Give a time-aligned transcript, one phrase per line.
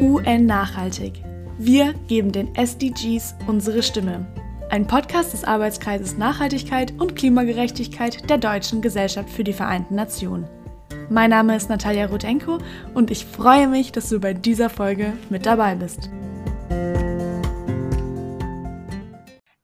[0.00, 1.24] UN Nachhaltig.
[1.58, 4.32] Wir geben den SDGs unsere Stimme.
[4.70, 10.48] Ein Podcast des Arbeitskreises Nachhaltigkeit und Klimagerechtigkeit der Deutschen Gesellschaft für die Vereinten Nationen.
[11.10, 12.58] Mein Name ist Natalia Rutenko
[12.94, 16.10] und ich freue mich, dass du bei dieser Folge mit dabei bist.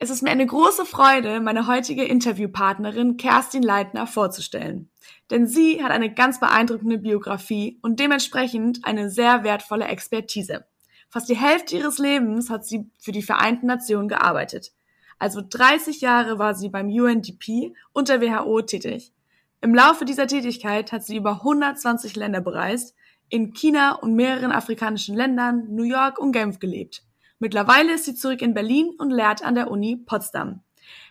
[0.00, 4.90] Es ist mir eine große Freude, meine heutige Interviewpartnerin Kerstin Leitner vorzustellen.
[5.30, 10.66] Denn sie hat eine ganz beeindruckende Biografie und dementsprechend eine sehr wertvolle Expertise.
[11.08, 14.72] Fast die Hälfte ihres Lebens hat sie für die Vereinten Nationen gearbeitet.
[15.18, 19.12] Also 30 Jahre war sie beim UNDP und der WHO tätig.
[19.60, 22.94] Im Laufe dieser Tätigkeit hat sie über 120 Länder bereist,
[23.28, 27.02] in China und mehreren afrikanischen Ländern, New York und Genf gelebt.
[27.38, 30.60] Mittlerweile ist sie zurück in Berlin und lehrt an der Uni Potsdam.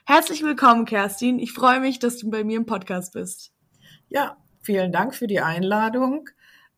[0.05, 1.39] Herzlich willkommen, Kerstin.
[1.39, 3.52] Ich freue mich, dass du bei mir im Podcast bist.
[4.13, 6.29] Ja, vielen Dank für die Einladung.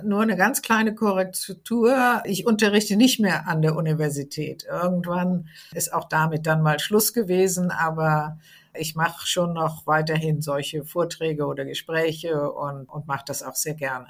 [0.02, 2.24] Nur eine ganz kleine Korrektur.
[2.24, 4.66] Ich unterrichte nicht mehr an der Universität.
[4.70, 8.40] Irgendwann ist auch damit dann mal Schluss gewesen, aber
[8.74, 13.74] ich mache schon noch weiterhin solche Vorträge oder Gespräche und, und mache das auch sehr
[13.74, 14.08] gerne.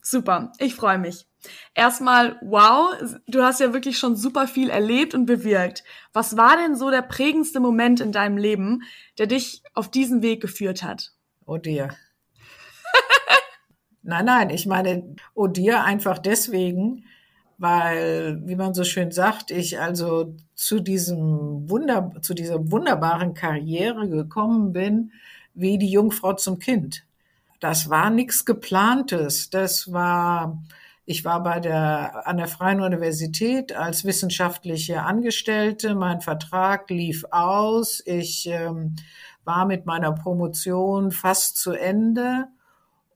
[0.00, 1.26] Super, ich freue mich.
[1.74, 2.94] Erstmal, wow,
[3.26, 5.84] du hast ja wirklich schon super viel erlebt und bewirkt.
[6.14, 8.82] Was war denn so der prägendste Moment in deinem Leben,
[9.18, 11.12] der dich auf diesen Weg geführt hat?
[11.44, 11.90] Oh dir.
[14.06, 17.04] Nein, nein, ich meine, oh dir einfach deswegen,
[17.58, 24.08] weil, wie man so schön sagt, ich also zu diesem Wunder, zu dieser wunderbaren Karriere
[24.08, 25.12] gekommen bin,
[25.54, 27.04] wie die Jungfrau zum Kind.
[27.60, 29.50] Das war nichts geplantes.
[29.50, 30.62] Das war,
[31.06, 35.94] ich war bei der, an der Freien Universität als wissenschaftliche Angestellte.
[35.94, 38.02] Mein Vertrag lief aus.
[38.04, 38.96] Ich ähm,
[39.44, 42.48] war mit meiner Promotion fast zu Ende.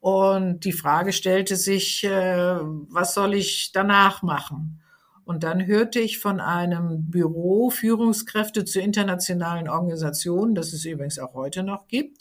[0.01, 4.81] Und die Frage stellte sich, äh, was soll ich danach machen?
[5.25, 11.34] Und dann hörte ich von einem Büro Führungskräfte zu internationalen Organisationen, das es übrigens auch
[11.34, 12.19] heute noch gibt.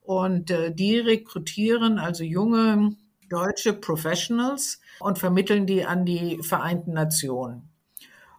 [0.00, 2.96] Und äh, die rekrutieren also junge
[3.28, 7.68] deutsche Professionals und vermitteln die an die Vereinten Nationen.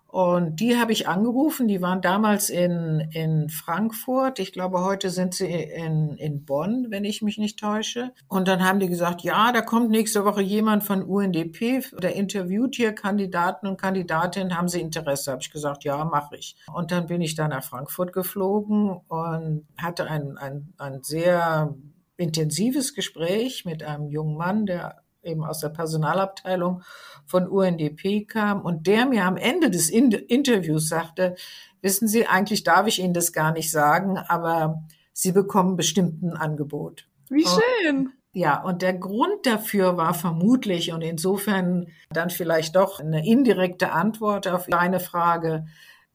[0.10, 4.40] Und die habe ich angerufen, die waren damals in, in Frankfurt.
[4.40, 8.12] Ich glaube, heute sind sie in, in Bonn, wenn ich mich nicht täusche.
[8.28, 12.76] Und dann haben die gesagt, ja, da kommt nächste Woche jemand von UNDP, der interviewt
[12.76, 15.32] hier Kandidaten und Kandidatinnen, haben sie Interesse?
[15.32, 16.56] Habe ich gesagt, ja, mache ich.
[16.74, 21.76] Und dann bin ich da nach Frankfurt geflogen und hatte ein, ein, ein sehr
[22.18, 26.84] intensives Gespräch mit einem jungen Mann, der eben aus der Personalabteilung
[27.26, 31.36] von UNDP kam und der mir am Ende des Interviews sagte,
[31.82, 36.34] wissen Sie, eigentlich darf ich Ihnen das gar nicht sagen, aber Sie bekommen bestimmt ein
[36.34, 37.08] Angebot.
[37.30, 37.98] Wie schön.
[37.98, 43.92] Und, ja, und der Grund dafür war vermutlich und insofern dann vielleicht doch eine indirekte
[43.92, 45.66] Antwort auf deine Frage,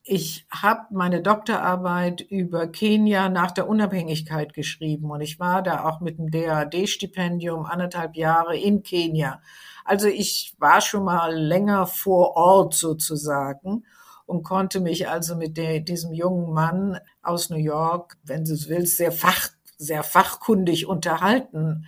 [0.07, 6.01] ich habe meine Doktorarbeit über Kenia nach der Unabhängigkeit geschrieben und ich war da auch
[6.01, 9.41] mit dem DAD-Stipendium anderthalb Jahre in Kenia.
[9.83, 13.85] Also ich war schon mal länger vor Ort sozusagen
[14.27, 18.69] und konnte mich also mit der, diesem jungen Mann aus New York, wenn du es
[18.69, 19.49] willst, sehr fach,
[19.79, 21.87] sehr fachkundig unterhalten.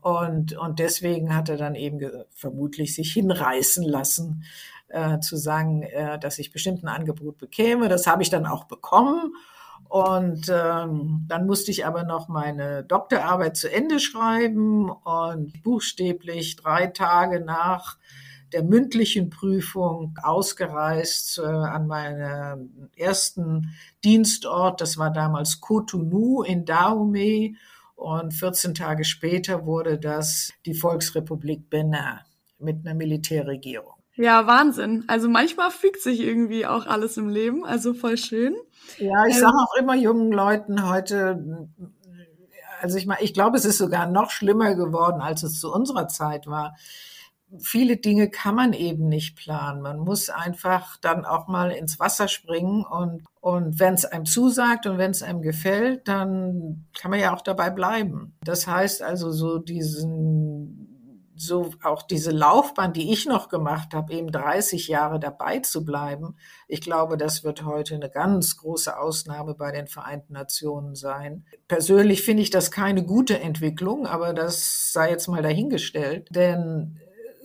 [0.00, 2.00] Und, und deswegen hat er dann eben
[2.30, 4.44] vermutlich sich hinreißen lassen,
[4.88, 7.88] äh, zu sagen, äh, dass ich bestimmt ein Angebot bekäme.
[7.88, 9.34] Das habe ich dann auch bekommen.
[9.88, 16.88] Und ähm, dann musste ich aber noch meine Doktorarbeit zu Ende schreiben und buchstäblich drei
[16.88, 17.96] Tage nach
[18.52, 24.80] der mündlichen Prüfung ausgereist äh, an meinen ersten Dienstort.
[24.80, 27.56] Das war damals Cotonou in Dahomey.
[27.94, 32.20] Und 14 Tage später wurde das die Volksrepublik Benin
[32.58, 33.97] mit einer Militärregierung.
[34.18, 35.04] Ja, Wahnsinn.
[35.06, 38.56] Also manchmal fügt sich irgendwie auch alles im Leben, also voll schön.
[38.98, 41.68] Ja, ich ähm, sage auch immer jungen Leuten heute,
[42.80, 46.08] also ich meine, ich glaube, es ist sogar noch schlimmer geworden, als es zu unserer
[46.08, 46.74] Zeit war.
[47.60, 49.82] Viele Dinge kann man eben nicht planen.
[49.82, 54.88] Man muss einfach dann auch mal ins Wasser springen und, und wenn es einem zusagt
[54.88, 58.36] und wenn es einem gefällt, dann kann man ja auch dabei bleiben.
[58.42, 60.87] Das heißt also so diesen
[61.40, 66.36] so auch diese Laufbahn, die ich noch gemacht habe, eben 30 Jahre dabei zu bleiben,
[66.66, 71.44] ich glaube, das wird heute eine ganz große Ausnahme bei den Vereinten Nationen sein.
[71.68, 77.00] Persönlich finde ich das keine gute Entwicklung, aber das sei jetzt mal dahingestellt, denn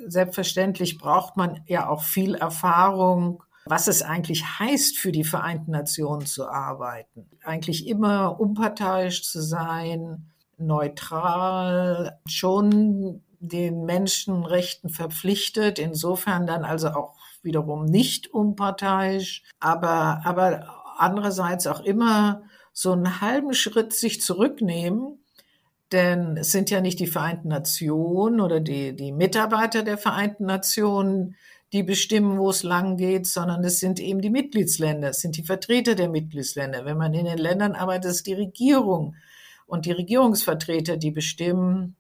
[0.06, 6.26] selbstverständlich braucht man ja auch viel Erfahrung, was es eigentlich heißt, für die Vereinten Nationen
[6.26, 7.30] zu arbeiten.
[7.44, 17.86] Eigentlich immer unparteiisch zu sein, neutral, schon den Menschenrechten verpflichtet, insofern dann also auch wiederum
[17.86, 25.20] nicht unparteiisch, aber, aber andererseits auch immer so einen halben Schritt sich zurücknehmen,
[25.92, 31.36] denn es sind ja nicht die Vereinten Nationen oder die, die Mitarbeiter der Vereinten Nationen,
[31.74, 35.44] die bestimmen, wo es lang geht, sondern es sind eben die Mitgliedsländer, es sind die
[35.44, 36.86] Vertreter der Mitgliedsländer.
[36.86, 39.16] Wenn man in den Ländern arbeitet, ist die Regierung
[39.66, 41.98] und die Regierungsvertreter, die bestimmen,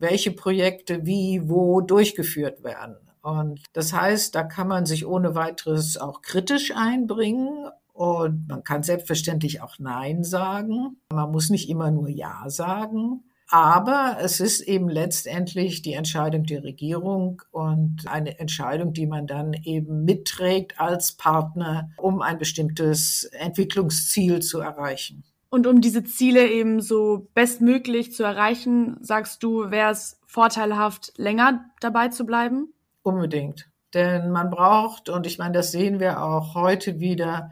[0.00, 2.96] welche Projekte wie, wo durchgeführt werden.
[3.22, 8.82] Und das heißt, da kann man sich ohne weiteres auch kritisch einbringen und man kann
[8.82, 10.96] selbstverständlich auch Nein sagen.
[11.12, 13.24] Man muss nicht immer nur Ja sagen.
[13.52, 19.54] Aber es ist eben letztendlich die Entscheidung der Regierung und eine Entscheidung, die man dann
[19.64, 25.24] eben mitträgt als Partner, um ein bestimmtes Entwicklungsziel zu erreichen.
[25.50, 31.64] Und um diese Ziele eben so bestmöglich zu erreichen, sagst du, wäre es vorteilhaft, länger
[31.80, 32.72] dabei zu bleiben?
[33.02, 33.68] Unbedingt.
[33.92, 37.50] Denn man braucht, und ich meine, das sehen wir auch heute wieder,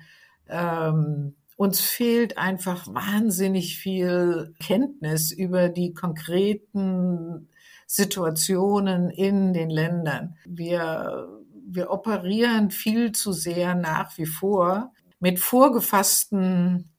[0.49, 7.49] ähm, uns fehlt einfach wahnsinnig viel Kenntnis über die konkreten
[7.89, 10.37] Situationen in den Ländern.
[10.45, 11.27] Wir,
[11.67, 16.91] wir operieren viel zu sehr nach wie vor mit vorgefassten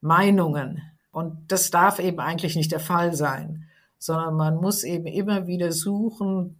[0.00, 0.82] Meinungen.
[1.10, 3.64] Und das darf eben eigentlich nicht der Fall sein,
[3.98, 6.56] sondern man muss eben immer wieder suchen,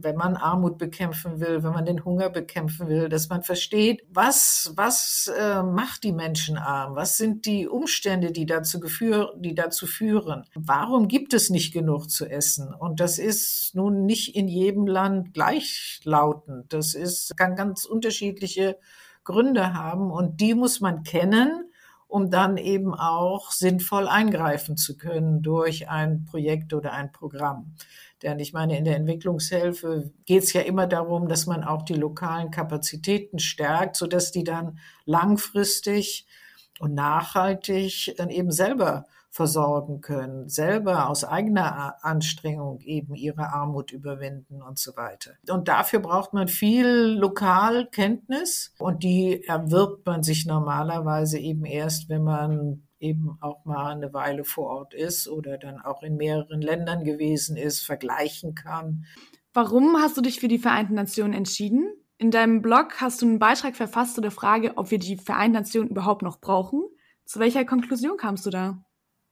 [0.00, 4.72] wenn man Armut bekämpfen will, wenn man den Hunger bekämpfen will, dass man versteht, was,
[4.76, 6.94] was äh, macht die Menschen arm?
[6.94, 10.44] Was sind die Umstände, die dazu, geführ, die dazu führen?
[10.54, 12.72] Warum gibt es nicht genug zu essen?
[12.72, 16.72] Und das ist nun nicht in jedem Land gleichlautend.
[16.72, 18.78] Das ist, kann ganz unterschiedliche
[19.24, 21.67] Gründe haben und die muss man kennen
[22.08, 27.74] um dann eben auch sinnvoll eingreifen zu können durch ein Projekt oder ein Programm.
[28.22, 31.94] Denn ich meine, in der Entwicklungshilfe geht es ja immer darum, dass man auch die
[31.94, 36.26] lokalen Kapazitäten stärkt, sodass die dann langfristig
[36.80, 39.04] und nachhaltig dann eben selber
[39.38, 45.34] versorgen können, selber aus eigener Anstrengung eben ihre Armut überwinden und so weiter.
[45.48, 52.24] Und dafür braucht man viel Lokalkenntnis und die erwirbt man sich normalerweise eben erst, wenn
[52.24, 57.04] man eben auch mal eine Weile vor Ort ist oder dann auch in mehreren Ländern
[57.04, 59.04] gewesen ist, vergleichen kann.
[59.52, 61.92] Warum hast du dich für die Vereinten Nationen entschieden?
[62.16, 65.58] In deinem Blog hast du einen Beitrag verfasst zu der Frage, ob wir die Vereinten
[65.58, 66.82] Nationen überhaupt noch brauchen.
[67.24, 68.84] Zu welcher Konklusion kamst du da?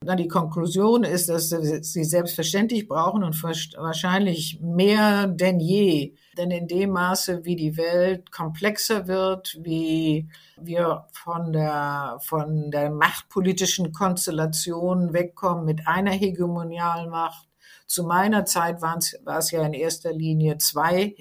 [0.04, 6.14] Na, die Konklusion ist, dass sie selbstverständlich brauchen und wahrscheinlich mehr denn je.
[6.36, 10.28] Denn in dem Maße, wie die Welt komplexer wird, wie
[10.60, 17.48] wir von der, von der machtpolitischen Konstellation wegkommen mit einer hegemonialen Macht.
[17.86, 21.16] Zu meiner Zeit war es ja in erster Linie zwei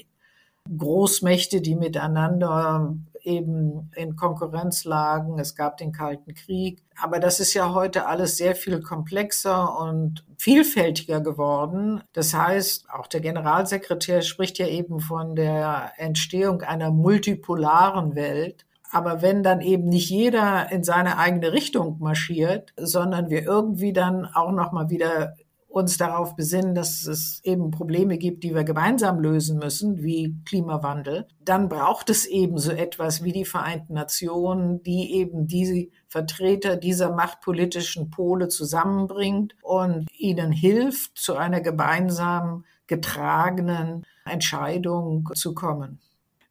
[0.77, 5.39] Großmächte, die miteinander eben in Konkurrenz lagen.
[5.39, 6.83] Es gab den Kalten Krieg.
[7.01, 12.01] Aber das ist ja heute alles sehr viel komplexer und vielfältiger geworden.
[12.13, 18.65] Das heißt, auch der Generalsekretär spricht ja eben von der Entstehung einer multipolaren Welt.
[18.91, 24.25] Aber wenn dann eben nicht jeder in seine eigene Richtung marschiert, sondern wir irgendwie dann
[24.25, 25.33] auch noch mal wieder
[25.75, 31.27] uns darauf besinnen, dass es eben Probleme gibt, die wir gemeinsam lösen müssen, wie Klimawandel,
[31.43, 37.13] dann braucht es eben so etwas wie die Vereinten Nationen, die eben diese Vertreter dieser
[37.13, 45.99] machtpolitischen Pole zusammenbringt und ihnen hilft, zu einer gemeinsam getragenen Entscheidung zu kommen.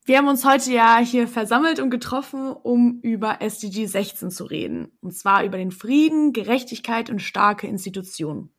[0.05, 4.93] Wir haben uns heute ja hier versammelt und getroffen, um über SDG 16 zu reden.
[5.01, 8.51] Und zwar über den Frieden, Gerechtigkeit und starke Institutionen.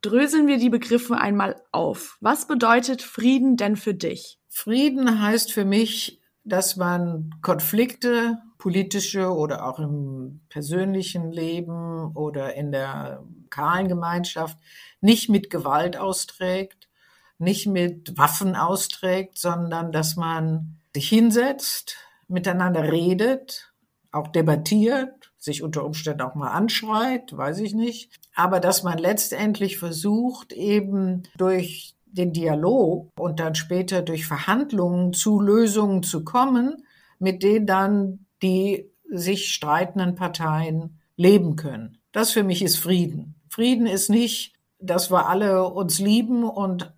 [0.00, 2.18] Dröseln wir die Begriffe einmal auf.
[2.20, 4.38] Was bedeutet Frieden denn für dich?
[4.48, 12.72] Frieden heißt für mich, dass man Konflikte, politische oder auch im persönlichen Leben oder in
[12.72, 14.58] der lokalen Gemeinschaft
[15.00, 16.88] nicht mit Gewalt austrägt,
[17.38, 23.72] nicht mit Waffen austrägt, sondern dass man sich hinsetzt, miteinander redet,
[24.10, 28.10] auch debattiert, sich unter Umständen auch mal anschreit, weiß ich nicht.
[28.34, 35.40] Aber dass man letztendlich versucht, eben durch den Dialog und dann später durch Verhandlungen zu
[35.40, 36.84] Lösungen zu kommen,
[37.18, 41.98] mit denen dann die sich streitenden Parteien leben können.
[42.12, 43.34] Das für mich ist Frieden.
[43.48, 46.92] Frieden ist nicht, dass wir alle uns lieben und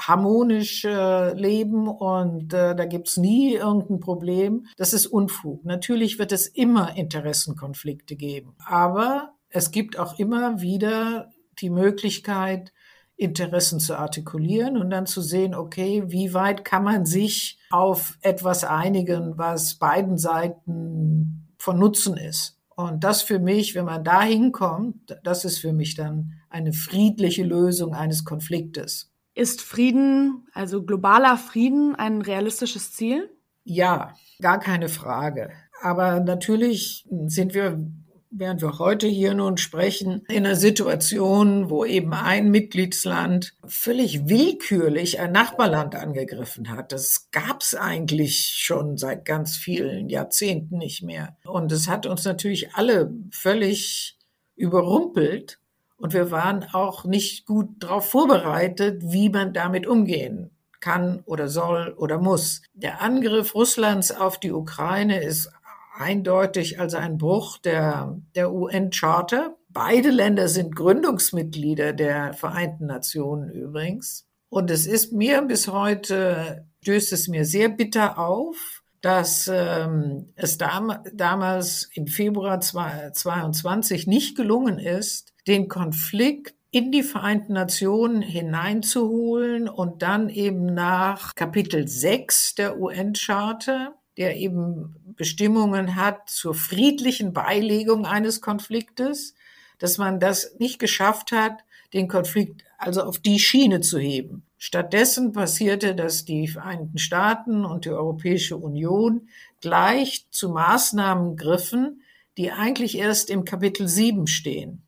[0.00, 4.66] harmonisch äh, leben und äh, da gibt's nie irgendein Problem.
[4.76, 5.64] Das ist Unfug.
[5.64, 11.30] Natürlich wird es immer Interessenkonflikte geben, aber es gibt auch immer wieder
[11.60, 12.72] die Möglichkeit,
[13.16, 18.64] Interessen zu artikulieren und dann zu sehen, okay, wie weit kann man sich auf etwas
[18.64, 22.58] einigen, was beiden Seiten von Nutzen ist.
[22.74, 27.44] Und das für mich, wenn man da hinkommt, das ist für mich dann eine friedliche
[27.44, 29.09] Lösung eines Konfliktes.
[29.40, 33.30] Ist Frieden, also globaler Frieden, ein realistisches Ziel?
[33.64, 35.48] Ja, gar keine Frage.
[35.80, 37.82] Aber natürlich sind wir
[38.30, 45.20] während wir heute hier nun sprechen, in einer Situation, wo eben ein Mitgliedsland völlig willkürlich
[45.20, 46.92] ein Nachbarland angegriffen hat.
[46.92, 51.38] Das gab's eigentlich schon seit ganz vielen Jahrzehnten nicht mehr.
[51.44, 54.18] Und es hat uns natürlich alle völlig
[54.54, 55.60] überrumpelt.
[56.00, 61.94] Und wir waren auch nicht gut darauf vorbereitet, wie man damit umgehen kann oder soll
[61.96, 62.62] oder muss.
[62.72, 65.52] Der Angriff Russlands auf die Ukraine ist
[65.98, 69.54] eindeutig also ein Bruch der, der UN-Charta.
[69.68, 74.26] Beide Länder sind Gründungsmitglieder der Vereinten Nationen übrigens.
[74.48, 80.58] Und es ist mir bis heute, stößt es mir sehr bitter auf, dass ähm, es
[80.58, 89.68] dam damals im Februar 2022 nicht gelungen ist, den Konflikt in die Vereinten Nationen hineinzuholen
[89.68, 98.04] und dann eben nach Kapitel 6 der UN-Charta der eben Bestimmungen hat zur friedlichen Beilegung
[98.04, 99.34] eines Konfliktes,
[99.78, 104.44] dass man das nicht geschafft hat, den Konflikt also auf die Schiene zu heben.
[104.58, 109.28] Stattdessen passierte, dass die Vereinigten Staaten und die Europäische Union
[109.62, 112.02] gleich zu Maßnahmen griffen,
[112.36, 114.82] die eigentlich erst im Kapitel 7 stehen.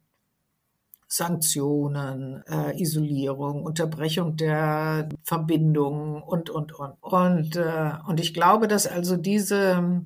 [1.12, 6.95] Sanktionen, äh, Isolierung, Unterbrechung der Verbindungen und, und, und.
[7.02, 10.04] Und, äh, und ich glaube, dass also diese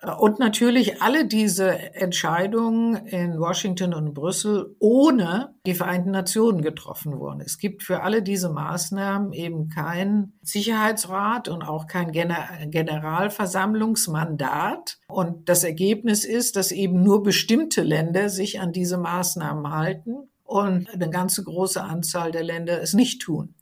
[0.00, 7.18] äh, und natürlich alle diese Entscheidungen in Washington und Brüssel ohne die Vereinten Nationen getroffen
[7.18, 7.42] wurden.
[7.42, 14.98] Es gibt für alle diese Maßnahmen eben kein Sicherheitsrat und auch kein Generalversammlungsmandat.
[15.08, 20.88] Und das Ergebnis ist, dass eben nur bestimmte Länder sich an diese Maßnahmen halten und
[20.90, 23.54] eine ganze große Anzahl der Länder es nicht tun.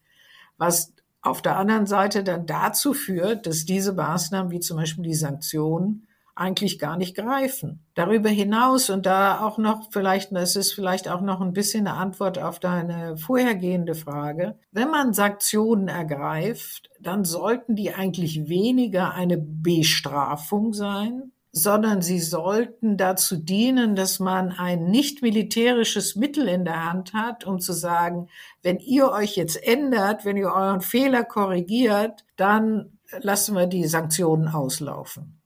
[0.57, 5.15] Was auf der anderen Seite dann dazu führt, dass diese Maßnahmen, wie zum Beispiel die
[5.15, 7.85] Sanktionen, eigentlich gar nicht greifen.
[7.95, 11.97] Darüber hinaus und da auch noch vielleicht, das ist vielleicht auch noch ein bisschen eine
[11.97, 14.57] Antwort auf deine vorhergehende Frage.
[14.71, 22.99] Wenn man Sanktionen ergreift, dann sollten die eigentlich weniger eine Bestrafung sein, sondern sie sollten
[22.99, 28.29] dazu dienen, dass man ein nicht militärisches Mittel in der Hand hat, um zu sagen,
[28.63, 34.49] wenn ihr euch jetzt ändert, wenn ihr euren Fehler korrigiert, dann lassen wir die Sanktionen
[34.49, 35.41] auslaufen.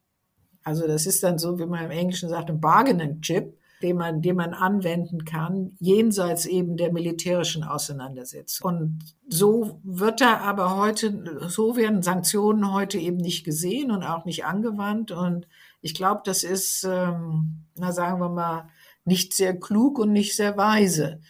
[0.65, 4.21] Also das ist dann so, wie man im Englischen sagt, ein Bargaining Chip, den man,
[4.21, 8.67] den man anwenden kann, jenseits eben der militärischen Auseinandersetzung.
[8.67, 8.99] Und
[9.29, 14.45] so wird da aber heute, so werden Sanktionen heute eben nicht gesehen und auch nicht
[14.45, 15.13] angewandt.
[15.13, 15.47] Und
[15.81, 18.69] ich glaube, das ist, ähm, na sagen wir mal,
[19.05, 21.21] nicht sehr klug und nicht sehr weise.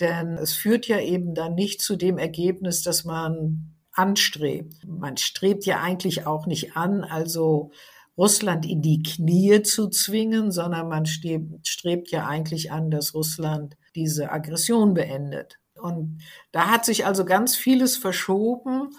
[0.00, 4.86] Denn es führt ja eben dann nicht zu dem Ergebnis, das man anstrebt.
[4.86, 7.70] Man strebt ja eigentlich auch nicht an, also
[8.16, 14.30] Russland in die Knie zu zwingen, sondern man strebt ja eigentlich an, dass Russland diese
[14.30, 15.58] Aggression beendet.
[15.74, 16.22] Und
[16.52, 18.90] da hat sich also ganz vieles verschoben,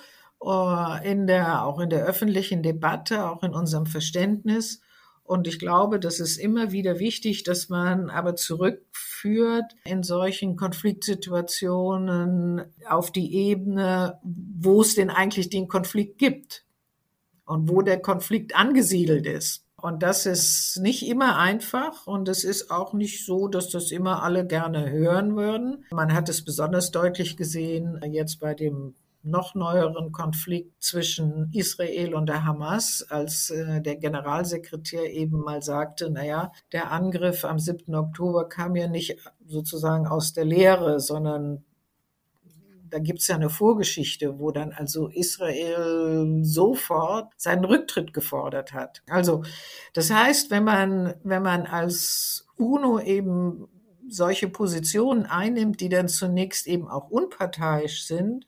[0.44, 4.82] äh, in der, auch in der öffentlichen Debatte, auch in unserem Verständnis.
[5.28, 12.62] Und ich glaube, das ist immer wieder wichtig, dass man aber zurückführt in solchen Konfliktsituationen
[12.88, 16.64] auf die Ebene, wo es denn eigentlich den Konflikt gibt
[17.46, 19.66] und wo der Konflikt angesiedelt ist.
[19.76, 24.24] Und das ist nicht immer einfach und es ist auch nicht so, dass das immer
[24.24, 25.84] alle gerne hören würden.
[25.92, 28.96] Man hat es besonders deutlich gesehen jetzt bei dem
[29.28, 36.10] noch neueren Konflikt zwischen Israel und der Hamas, als äh, der Generalsekretär eben mal sagte,
[36.10, 37.94] naja, der Angriff am 7.
[37.96, 41.64] Oktober kam ja nicht sozusagen aus der Leere, sondern
[42.90, 49.04] da gibt es ja eine Vorgeschichte, wo dann also Israel sofort seinen Rücktritt gefordert hat.
[49.10, 49.44] Also
[49.94, 53.68] das heißt, wenn man, wenn man als UNO eben
[54.08, 58.46] solche Positionen einnimmt, die dann zunächst eben auch unparteiisch sind,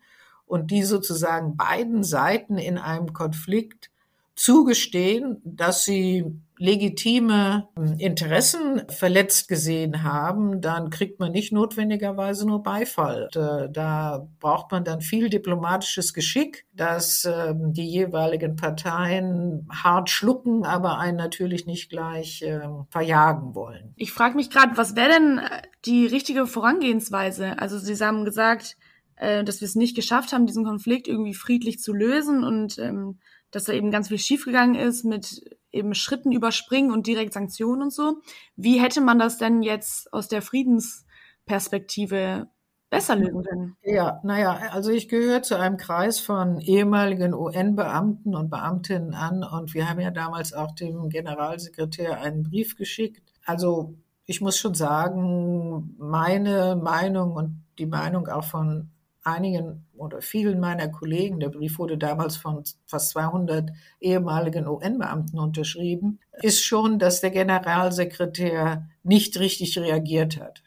[0.50, 3.92] und die sozusagen beiden Seiten in einem Konflikt
[4.36, 6.26] zugestehen, dass sie
[6.58, 13.30] legitime Interessen verletzt gesehen haben, dann kriegt man nicht notwendigerweise nur Beifall.
[13.32, 21.00] Da braucht man dann viel diplomatisches Geschick, dass ähm, die jeweiligen Parteien hart schlucken, aber
[21.00, 23.94] einen natürlich nicht gleich ähm, verjagen wollen.
[23.98, 27.60] Ich frage mich gerade, was wäre denn äh, die richtige Vorangehensweise?
[27.60, 28.78] Also Sie haben gesagt,
[29.20, 33.20] äh, dass wir es nicht geschafft haben, diesen Konflikt irgendwie friedlich zu lösen und ähm,
[33.52, 37.94] dass da eben ganz viel schiefgegangen ist mit eben Schritten überspringen und direkt Sanktionen und
[37.94, 38.22] so.
[38.56, 42.48] Wie hätte man das denn jetzt aus der Friedensperspektive
[42.90, 43.76] besser lösen können?
[43.84, 49.74] Ja, naja, also ich gehöre zu einem Kreis von ehemaligen UN-Beamten und Beamtinnen an und
[49.74, 53.34] wir haben ja damals auch dem Generalsekretär einen Brief geschickt.
[53.46, 53.96] Also
[54.26, 58.92] ich muss schon sagen, meine Meinung und die Meinung auch von
[59.24, 66.20] einigen oder vielen meiner Kollegen, der Brief wurde damals von fast 200 ehemaligen UN-Beamten unterschrieben,
[66.42, 70.64] ist schon, dass der Generalsekretär nicht richtig reagiert hat.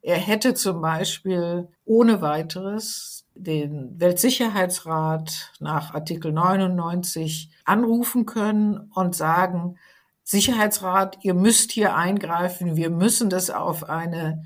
[0.00, 9.78] Er hätte zum Beispiel ohne weiteres den Weltsicherheitsrat nach Artikel 99 anrufen können und sagen,
[10.24, 14.44] Sicherheitsrat, ihr müsst hier eingreifen, wir müssen das auf eine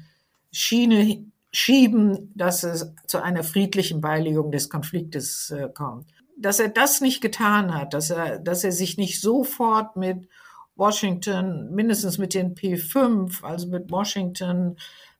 [0.50, 6.11] Schiene schieben, dass es zu einer friedlichen Beilegung des Konfliktes äh, kommt.
[6.37, 10.29] Dass er das nicht getan hat, dass er, dass er sich nicht sofort mit
[10.75, 14.76] Washington, mindestens mit den P5, also mit Washington,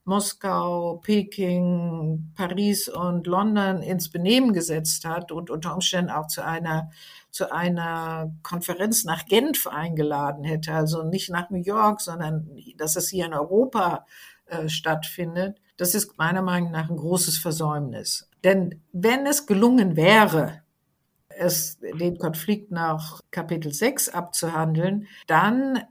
[0.07, 6.91] Moskau, Peking, Paris und London ins Benehmen gesetzt hat und unter Umständen auch zu einer,
[7.29, 13.09] zu einer Konferenz nach Genf eingeladen hätte, also nicht nach New York, sondern dass es
[13.09, 14.05] hier in Europa
[14.45, 18.29] äh, stattfindet, das ist meiner Meinung nach ein großes Versäumnis.
[18.43, 20.61] Denn wenn es gelungen wäre,
[21.29, 25.83] es, den Konflikt nach Kapitel 6 abzuhandeln, dann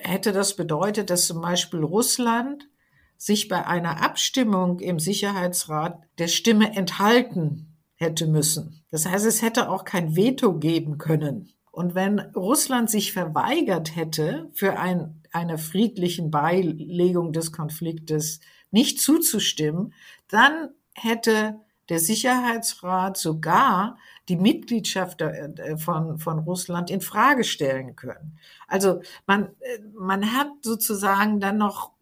[0.00, 2.68] hätte das bedeutet, dass zum Beispiel Russland
[3.16, 8.84] sich bei einer Abstimmung im Sicherheitsrat der Stimme enthalten hätte müssen.
[8.90, 11.50] Das heißt, es hätte auch kein Veto geben können.
[11.70, 18.40] Und wenn Russland sich verweigert hätte, für ein, eine friedlichen Beilegung des Konfliktes
[18.74, 19.94] nicht zuzustimmen,
[20.28, 28.38] dann hätte der Sicherheitsrat sogar die Mitgliedschaft äh, von, von Russland in Frage stellen können.
[28.68, 31.92] Also man, äh, man hat sozusagen dann noch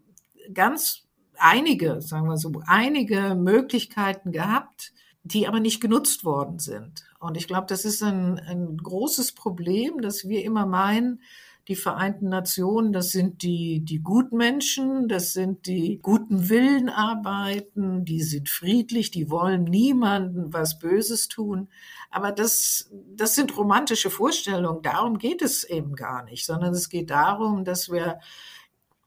[0.55, 1.03] ganz
[1.37, 4.93] einige, sagen wir so, einige Möglichkeiten gehabt,
[5.25, 7.05] die aber nicht genutzt worden sind.
[7.21, 11.21] Und ich glaube, das ist ein, ein großes Problem, dass wir immer meinen,
[11.69, 18.23] die Vereinten Nationen, das sind die, die Gutmenschen, das sind die guten Willen arbeiten, die
[18.23, 21.69] sind friedlich, die wollen niemanden was Böses tun.
[22.11, 24.83] Aber das, das sind romantische Vorstellungen.
[24.83, 28.19] Darum geht es eben gar nicht, sondern es geht darum, dass wir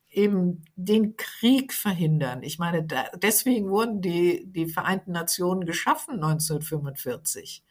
[0.10, 2.42] eben den Krieg verhindern.
[2.42, 7.64] Ich meine, da, deswegen wurden die, die Vereinten Nationen geschaffen 1945,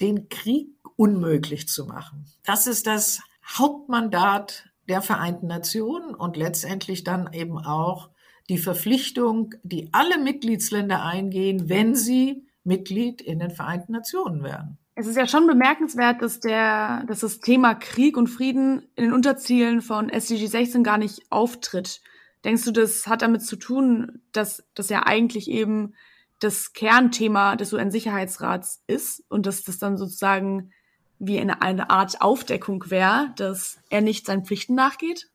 [0.00, 2.26] den Krieg unmöglich zu machen.
[2.44, 8.10] Das ist das Hauptmandat der Vereinten Nationen und letztendlich dann eben auch
[8.48, 14.78] die Verpflichtung, die alle Mitgliedsländer eingehen, wenn sie Mitglied in den Vereinten Nationen werden.
[14.94, 19.12] Es ist ja schon bemerkenswert, dass der, dass das Thema Krieg und Frieden in den
[19.12, 22.00] Unterzielen von SDG 16 gar nicht auftritt.
[22.44, 25.94] Denkst du, das hat damit zu tun, dass das ja eigentlich eben
[26.40, 30.72] das Kernthema des UN-Sicherheitsrats ist und dass das dann sozusagen
[31.18, 35.30] wie eine, eine Art Aufdeckung wäre, dass er nicht seinen Pflichten nachgeht?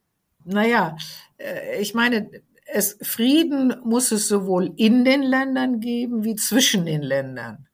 [0.46, 0.98] Naja,
[1.38, 2.30] äh, ich meine,
[2.66, 7.68] es, Frieden muss es sowohl in den Ländern geben wie zwischen den Ländern.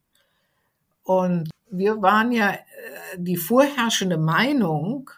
[1.04, 2.60] Und wir waren ja äh,
[3.18, 5.10] die vorherrschende Meinung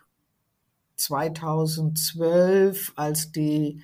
[0.95, 3.81] 2012, als die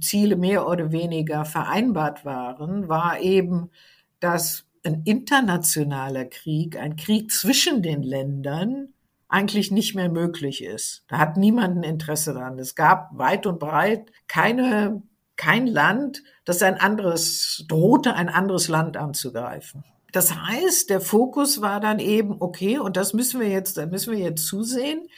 [0.00, 3.70] Ziele mehr oder weniger vereinbart waren, war eben,
[4.20, 8.88] dass ein internationaler Krieg, ein Krieg zwischen den Ländern
[9.28, 11.04] eigentlich nicht mehr möglich ist.
[11.08, 12.58] Da hat niemand ein Interesse daran.
[12.58, 15.02] Es gab weit und breit keine,
[15.36, 19.84] kein Land, das ein anderes, drohte ein anderes Land anzugreifen.
[20.12, 24.12] Das heißt, der Fokus war dann eben, okay, und das müssen wir jetzt, da müssen
[24.12, 25.08] wir jetzt zusehen,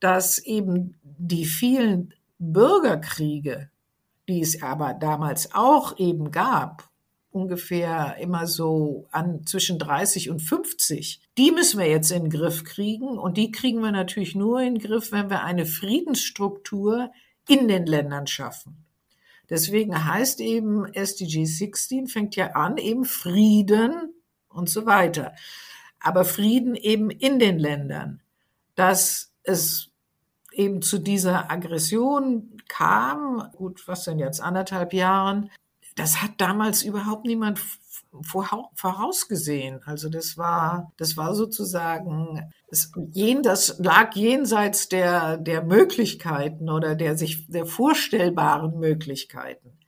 [0.00, 3.70] dass eben die vielen Bürgerkriege,
[4.28, 6.91] die es aber damals auch eben gab,
[7.32, 11.20] ungefähr immer so an zwischen 30 und 50.
[11.38, 14.74] Die müssen wir jetzt in den Griff kriegen und die kriegen wir natürlich nur in
[14.74, 17.10] den Griff, wenn wir eine Friedensstruktur
[17.48, 18.84] in den Ländern schaffen.
[19.50, 24.14] Deswegen heißt eben SDG 16 fängt ja an, eben Frieden
[24.48, 25.34] und so weiter.
[26.00, 28.20] Aber Frieden eben in den Ländern,
[28.74, 29.90] dass es
[30.52, 35.50] eben zu dieser Aggression kam, gut, was denn jetzt, anderthalb Jahren,
[35.96, 37.60] das hat damals überhaupt niemand
[38.74, 39.80] vorausgesehen.
[39.84, 42.92] Also das war, das war sozusagen, es,
[43.42, 49.78] das lag jenseits der, der Möglichkeiten oder der sich, der vorstellbaren Möglichkeiten.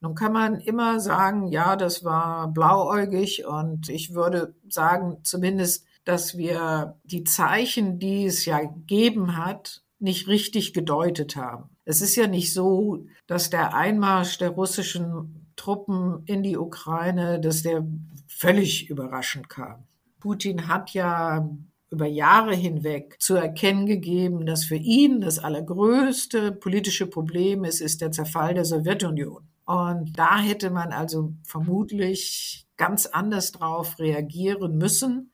[0.00, 6.36] Nun kann man immer sagen, ja, das war blauäugig und ich würde sagen, zumindest, dass
[6.36, 11.73] wir die Zeichen, die es ja gegeben hat, nicht richtig gedeutet haben.
[11.84, 17.62] Es ist ja nicht so, dass der Einmarsch der russischen Truppen in die Ukraine, dass
[17.62, 17.86] der
[18.26, 19.84] völlig überraschend kam.
[20.18, 21.48] Putin hat ja
[21.90, 28.00] über Jahre hinweg zu erkennen gegeben, dass für ihn das allergrößte politische Problem ist, ist
[28.00, 29.46] der Zerfall der Sowjetunion.
[29.66, 35.30] Und da hätte man also vermutlich ganz anders drauf reagieren müssen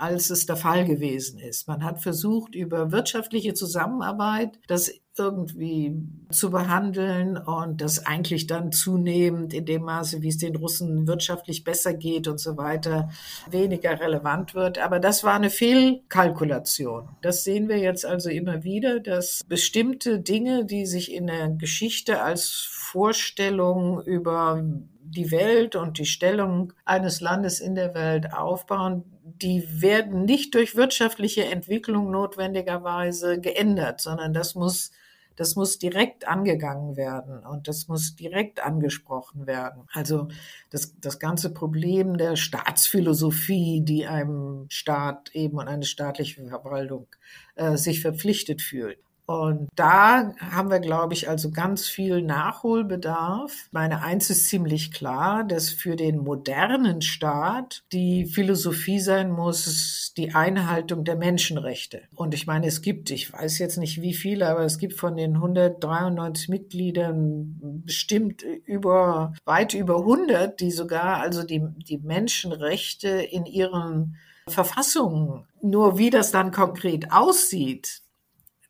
[0.00, 1.68] als es der Fall gewesen ist.
[1.68, 5.94] Man hat versucht, über wirtschaftliche Zusammenarbeit das irgendwie
[6.30, 11.62] zu behandeln und das eigentlich dann zunehmend in dem Maße, wie es den Russen wirtschaftlich
[11.62, 13.10] besser geht und so weiter,
[13.50, 14.78] weniger relevant wird.
[14.78, 17.08] Aber das war eine Fehlkalkulation.
[17.20, 22.22] Das sehen wir jetzt also immer wieder, dass bestimmte Dinge, die sich in der Geschichte
[22.22, 24.64] als Vorstellung über
[25.02, 29.04] die Welt und die Stellung eines Landes in der Welt aufbauen,
[29.42, 34.92] die werden nicht durch wirtschaftliche Entwicklung notwendigerweise geändert, sondern das muss
[35.40, 39.84] das muss direkt angegangen werden und das muss direkt angesprochen werden.
[39.90, 40.28] Also
[40.68, 47.06] das, das ganze Problem der Staatsphilosophie, die einem Staat eben und eine staatliche Verwaltung
[47.54, 48.98] äh, sich verpflichtet fühlt.
[49.30, 53.68] Und da haben wir, glaube ich, also ganz viel Nachholbedarf.
[53.70, 60.34] Meine eins ist ziemlich klar, dass für den modernen Staat die Philosophie sein muss, die
[60.34, 62.02] Einhaltung der Menschenrechte.
[62.16, 65.16] Und ich meine, es gibt, ich weiß jetzt nicht wie viele, aber es gibt von
[65.16, 73.46] den 193 Mitgliedern bestimmt über, weit über 100, die sogar also die, die Menschenrechte in
[73.46, 74.16] ihren
[74.48, 77.99] Verfassungen, nur wie das dann konkret aussieht,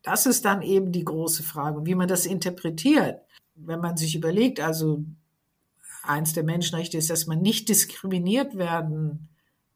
[0.02, 3.20] das ist dann eben die große Frage, wie man das interpretiert.
[3.54, 5.04] Wenn man sich überlegt, also
[6.02, 9.28] eins der Menschenrechte ist, dass man nicht diskriminiert werden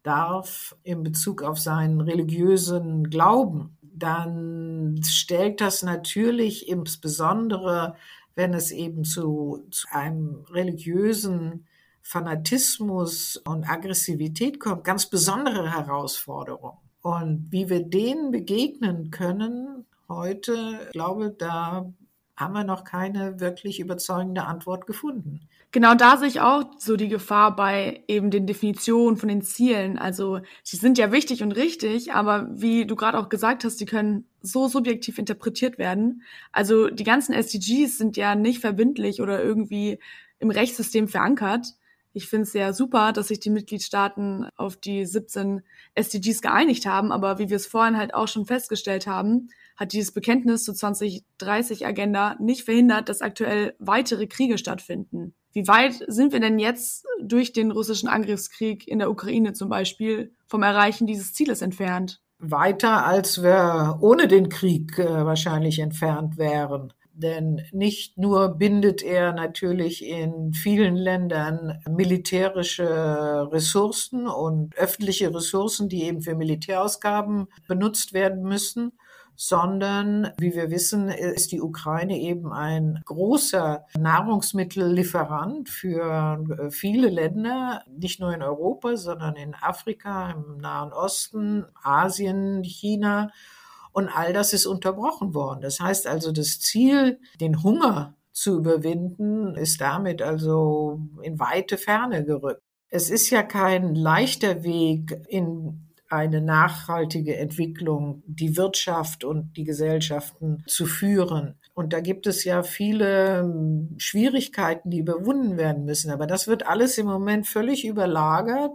[0.02, 7.96] darf in Bezug auf seinen religiösen Glauben, dann stellt das natürlich insbesondere,
[8.34, 11.66] wenn es eben zu, zu einem religiösen
[12.02, 16.76] Fanatismus und Aggressivität kommt, ganz besondere Herausforderungen.
[17.00, 21.92] Und wie wir denen begegnen können, heute, glaube, da
[22.36, 25.48] haben wir noch keine wirklich überzeugende Antwort gefunden.
[25.70, 29.98] Genau da sehe ich auch so die Gefahr bei eben den Definitionen von den Zielen.
[29.98, 33.84] Also sie sind ja wichtig und richtig, aber wie du gerade auch gesagt hast, die
[33.84, 36.22] können so subjektiv interpretiert werden.
[36.52, 39.98] Also die ganzen SDGs sind ja nicht verbindlich oder irgendwie
[40.38, 41.74] im Rechtssystem verankert.
[42.16, 45.62] Ich finde es sehr super, dass sich die Mitgliedstaaten auf die 17
[45.96, 50.12] SDGs geeinigt haben, aber wie wir es vorhin halt auch schon festgestellt haben, hat dieses
[50.12, 55.34] Bekenntnis zur 2030-Agenda nicht verhindert, dass aktuell weitere Kriege stattfinden.
[55.52, 60.32] Wie weit sind wir denn jetzt durch den russischen Angriffskrieg in der Ukraine zum Beispiel
[60.46, 62.20] vom Erreichen dieses Zieles entfernt?
[62.38, 66.92] Weiter, als wir ohne den Krieg äh, wahrscheinlich entfernt wären.
[67.16, 76.02] Denn nicht nur bindet er natürlich in vielen Ländern militärische Ressourcen und öffentliche Ressourcen, die
[76.02, 78.92] eben für Militärausgaben benutzt werden müssen,
[79.36, 88.20] sondern wie wir wissen, ist die Ukraine eben ein großer Nahrungsmittellieferant für viele Länder, nicht
[88.20, 93.30] nur in Europa, sondern in Afrika, im Nahen Osten, Asien, China.
[93.94, 95.60] Und all das ist unterbrochen worden.
[95.60, 102.24] Das heißt also, das Ziel, den Hunger zu überwinden, ist damit also in weite Ferne
[102.24, 102.60] gerückt.
[102.88, 110.64] Es ist ja kein leichter Weg, in eine nachhaltige Entwicklung, die Wirtschaft und die Gesellschaften
[110.66, 111.54] zu führen.
[111.74, 116.10] Und da gibt es ja viele hm, Schwierigkeiten, die überwunden werden müssen.
[116.10, 118.72] Aber das wird alles im Moment völlig überlagert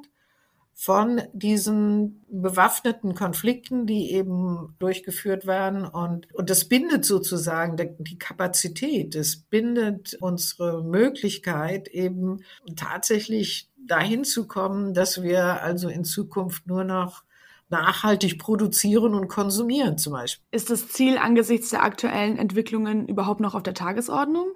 [0.82, 5.84] von diesen bewaffneten Konflikten, die eben durchgeführt werden.
[5.84, 12.46] Und, und das bindet sozusagen die Kapazität, es bindet unsere Möglichkeit, eben
[12.78, 17.24] tatsächlich dahin zu kommen, dass wir also in Zukunft nur noch
[17.68, 20.46] nachhaltig produzieren und konsumieren zum Beispiel.
[20.52, 24.48] Ist das Ziel angesichts der aktuellen Entwicklungen überhaupt noch auf der Tagesordnung?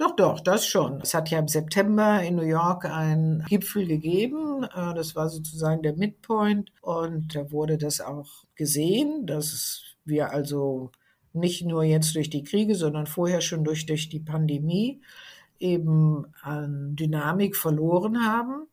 [0.00, 1.02] Doch, doch, das schon.
[1.02, 4.64] Es hat ja im September in New York einen Gipfel gegeben.
[4.64, 6.72] Äh, das war sozusagen der Midpoint.
[6.80, 10.90] Und da wurde das auch gesehen, dass wir also
[11.34, 15.02] nicht nur jetzt durch die Kriege, sondern vorher schon durch, durch die Pandemie
[15.58, 18.68] eben an Dynamik verloren haben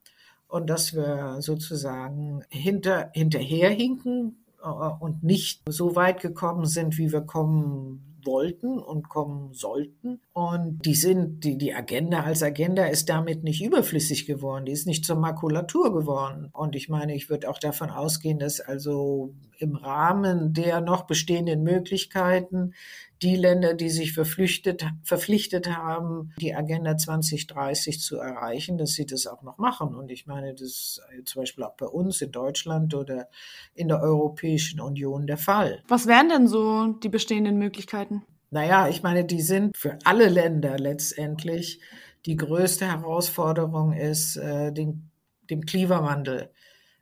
[0.47, 7.19] und dass wir sozusagen hinter, hinterherhinken äh, und nicht so weit gekommen sind, wie wir
[7.19, 10.21] kommen wollten und kommen sollten.
[10.37, 14.65] Und die sind, die, die Agenda als Agenda ist damit nicht überflüssig geworden.
[14.65, 16.49] Die ist nicht zur Makulatur geworden.
[16.53, 21.63] Und ich meine, ich würde auch davon ausgehen, dass also im Rahmen der noch bestehenden
[21.63, 22.75] Möglichkeiten
[23.23, 29.25] die Länder, die sich verpflichtet, verpflichtet haben, die Agenda 2030 zu erreichen, dass sie das
[29.25, 29.95] auch noch machen.
[29.95, 33.27] Und ich meine, das ist zum Beispiel auch bei uns in Deutschland oder
[33.73, 35.81] in der Europäischen Union der Fall.
[35.87, 38.21] Was wären denn so die bestehenden Möglichkeiten?
[38.49, 41.81] Naja, ich meine, die sind für alle Länder letztendlich
[42.25, 45.09] die größte Herausforderung ist, äh, den,
[45.49, 46.51] dem Klimawandel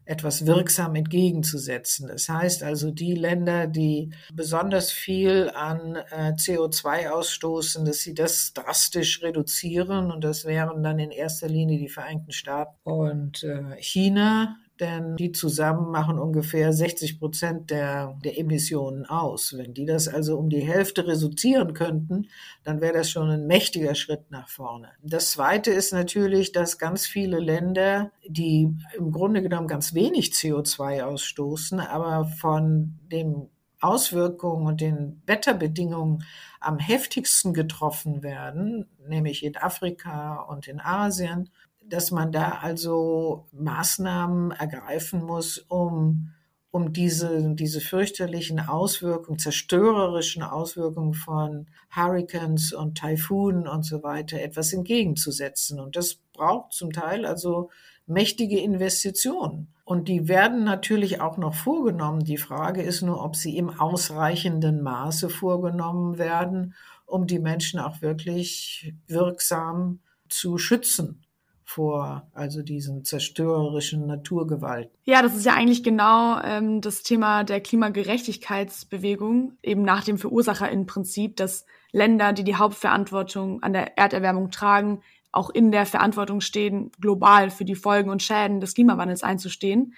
[0.05, 2.07] etwas wirksam entgegenzusetzen.
[2.07, 8.53] Das heißt also, die Länder, die besonders viel an äh, CO2 ausstoßen, dass sie das
[8.53, 10.11] drastisch reduzieren.
[10.11, 15.31] Und das wären dann in erster Linie die Vereinigten Staaten und äh, China, denn die
[15.31, 19.57] zusammen machen ungefähr 60 Prozent der, der Emissionen aus.
[19.57, 22.27] Wenn die das also um die Hälfte reduzieren könnten,
[22.63, 24.89] dann wäre das schon ein mächtiger Schritt nach vorne.
[25.01, 31.03] Das Zweite ist natürlich, dass ganz viele Länder, die im Grunde genommen ganz wenig CO2
[31.03, 33.49] ausstoßen, aber von den
[33.81, 36.23] Auswirkungen und den Wetterbedingungen
[36.59, 41.49] am heftigsten getroffen werden, nämlich in Afrika und in Asien,
[41.89, 46.31] dass man da also Maßnahmen ergreifen muss, um,
[46.71, 54.73] um diese, diese fürchterlichen Auswirkungen, zerstörerischen Auswirkungen von Hurricanes und Taifunen und so weiter etwas
[54.73, 55.79] entgegenzusetzen.
[55.79, 57.69] Und das braucht zum Teil also
[58.07, 59.73] mächtige Investitionen.
[59.83, 62.23] Und die werden natürlich auch noch vorgenommen.
[62.23, 66.73] Die Frage ist nur, ob sie im ausreichenden Maße vorgenommen werden,
[67.05, 71.24] um die Menschen auch wirklich wirksam zu schützen
[71.65, 74.91] vor also diesen zerstörerischen Naturgewalten.
[75.03, 81.35] Ja, das ist ja eigentlich genau ähm, das Thema der Klimagerechtigkeitsbewegung, eben nach dem Verursacherinnenprinzip,
[81.35, 85.01] dass Länder, die die Hauptverantwortung an der Erderwärmung tragen,
[85.31, 89.95] auch in der Verantwortung stehen, global für die Folgen und Schäden des Klimawandels einzustehen.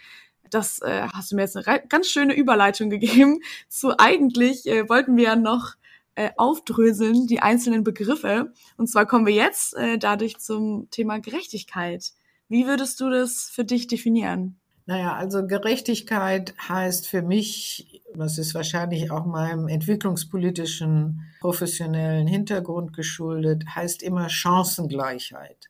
[0.50, 5.18] Das äh, hast du mir jetzt eine ganz schöne Überleitung gegeben zu eigentlich äh, wollten
[5.18, 5.76] wir ja noch
[6.18, 8.52] äh, aufdröseln, die einzelnen Begriffe.
[8.76, 12.12] Und zwar kommen wir jetzt äh, dadurch zum Thema Gerechtigkeit.
[12.50, 14.60] Wie würdest du das für dich definieren?
[14.88, 23.66] Naja, also Gerechtigkeit heißt für mich, was ist wahrscheinlich auch meinem entwicklungspolitischen professionellen Hintergrund geschuldet,
[23.76, 25.70] heißt immer Chancengleichheit.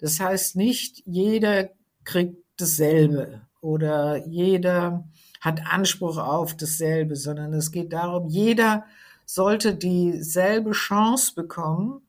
[0.00, 1.70] Das heißt nicht, jeder
[2.04, 5.08] kriegt dasselbe oder jeder
[5.40, 8.84] hat Anspruch auf dasselbe, sondern es geht darum, jeder
[9.34, 12.02] sollte dieselbe Chance bekommen,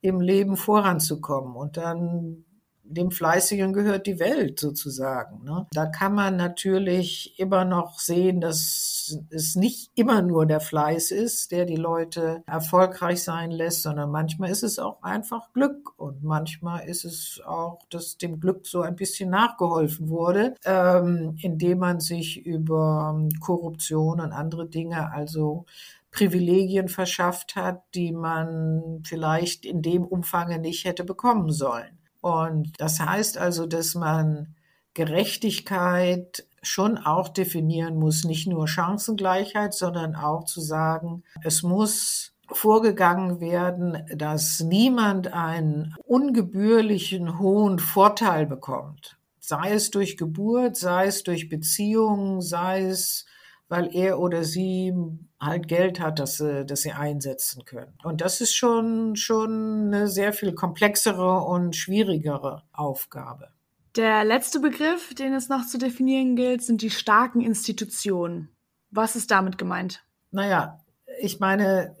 [0.00, 1.54] im Leben voranzukommen.
[1.54, 2.44] Und dann
[2.84, 5.44] dem Fleißigen gehört die Welt sozusagen.
[5.44, 5.66] Ne?
[5.72, 11.52] Da kann man natürlich immer noch sehen, dass es nicht immer nur der Fleiß ist,
[11.52, 16.88] der die Leute erfolgreich sein lässt, sondern manchmal ist es auch einfach Glück und manchmal
[16.88, 22.44] ist es auch, dass dem Glück so ein bisschen nachgeholfen wurde, ähm, indem man sich
[22.44, 25.66] über Korruption und andere Dinge also
[26.12, 31.98] Privilegien verschafft hat, die man vielleicht in dem Umfange nicht hätte bekommen sollen.
[32.20, 34.54] Und das heißt also, dass man
[34.94, 43.40] Gerechtigkeit schon auch definieren muss, nicht nur Chancengleichheit, sondern auch zu sagen, es muss vorgegangen
[43.40, 49.18] werden, dass niemand einen ungebührlichen hohen Vorteil bekommt.
[49.40, 53.24] Sei es durch Geburt, sei es durch Beziehungen, sei es
[53.72, 54.92] weil er oder sie
[55.40, 57.94] halt Geld hat, das sie, sie einsetzen können.
[58.04, 63.48] Und das ist schon, schon eine sehr viel komplexere und schwierigere Aufgabe.
[63.96, 68.50] Der letzte Begriff, den es noch zu definieren gilt, sind die starken Institutionen.
[68.90, 70.04] Was ist damit gemeint?
[70.32, 70.84] Naja,
[71.22, 71.96] ich meine,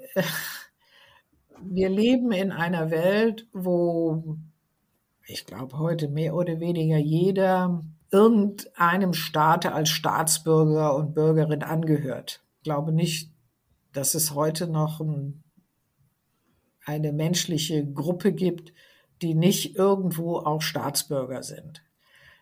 [1.62, 4.36] wir leben in einer Welt, wo
[5.26, 7.82] ich glaube heute mehr oder weniger jeder
[8.12, 12.44] irgendeinem Staate als Staatsbürger und Bürgerin angehört.
[12.58, 13.32] Ich glaube nicht,
[13.92, 15.42] dass es heute noch ein,
[16.84, 18.72] eine menschliche Gruppe gibt,
[19.22, 21.82] die nicht irgendwo auch Staatsbürger sind.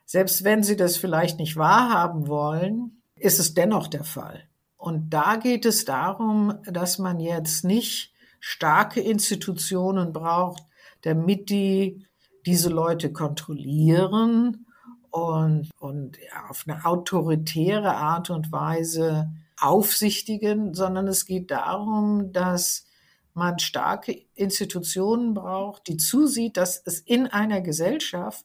[0.05, 4.43] Selbst wenn sie das vielleicht nicht wahrhaben wollen, ist es dennoch der Fall.
[4.77, 10.65] Und da geht es darum, dass man jetzt nicht starke Institutionen braucht,
[11.03, 12.07] damit die
[12.47, 14.67] diese Leute kontrollieren
[15.11, 16.19] und, und
[16.49, 22.87] auf eine autoritäre Art und Weise aufsichtigen, sondern es geht darum, dass
[23.35, 28.45] man starke Institutionen braucht, die zusieht, dass es in einer Gesellschaft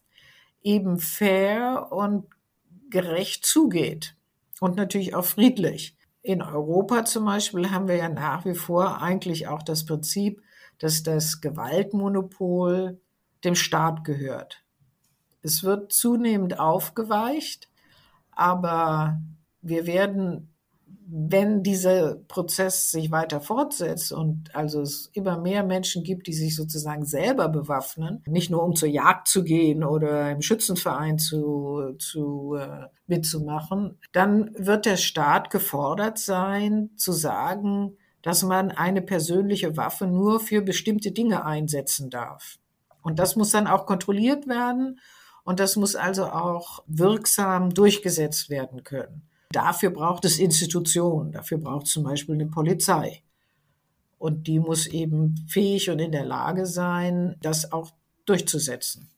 [0.62, 2.26] eben fair und
[2.90, 4.16] gerecht zugeht
[4.60, 5.96] und natürlich auch friedlich.
[6.22, 10.42] In Europa zum Beispiel haben wir ja nach wie vor eigentlich auch das Prinzip,
[10.78, 13.00] dass das Gewaltmonopol
[13.44, 14.65] dem Staat gehört.
[15.46, 17.68] Es wird zunehmend aufgeweicht,
[18.32, 19.20] aber
[19.62, 20.52] wir werden
[21.08, 26.56] wenn dieser Prozess sich weiter fortsetzt und also es immer mehr Menschen gibt, die sich
[26.56, 32.56] sozusagen selber bewaffnen, nicht nur um zur Jagd zu gehen oder im Schützenverein zu, zu
[32.56, 40.08] äh, mitzumachen, dann wird der Staat gefordert sein, zu sagen, dass man eine persönliche Waffe
[40.08, 42.58] nur für bestimmte Dinge einsetzen darf.
[43.02, 44.98] Und das muss dann auch kontrolliert werden
[45.46, 49.22] und das muss also auch wirksam durchgesetzt werden können.
[49.52, 53.22] Dafür braucht es Institutionen, dafür braucht es zum Beispiel eine Polizei.
[54.18, 57.92] Und die muss eben fähig und in der Lage sein, das auch
[58.24, 59.08] durchzusetzen.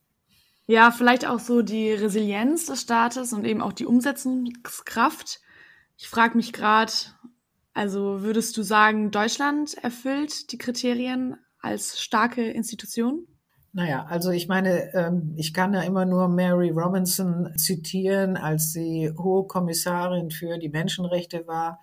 [0.66, 5.40] Ja, vielleicht auch so die Resilienz des Staates und eben auch die Umsetzungskraft.
[5.96, 6.92] Ich frage mich gerade,
[7.72, 13.26] also würdest du sagen, Deutschland erfüllt die Kriterien als starke Institution?
[13.78, 19.12] Naja, also ich meine, ähm, ich kann ja immer nur Mary Robinson zitieren, als sie
[19.16, 21.80] hohe Kommissarin für die Menschenrechte war,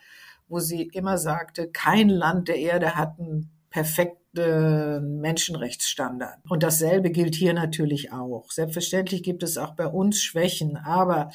[0.49, 6.39] wo sie immer sagte, kein Land der Erde hat einen perfekten Menschenrechtsstandard.
[6.49, 8.51] Und dasselbe gilt hier natürlich auch.
[8.51, 11.29] Selbstverständlich gibt es auch bei uns Schwächen, aber